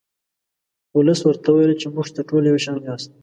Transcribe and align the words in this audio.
ولس 0.97 1.19
ورته 1.25 1.47
وویل 1.49 1.73
چې 1.81 1.87
موږ 1.93 2.07
ته 2.15 2.21
ټول 2.29 2.43
یو 2.51 2.57
شان 2.65 2.77
یاست. 2.87 3.09